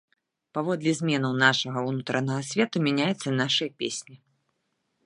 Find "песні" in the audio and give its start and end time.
3.85-4.15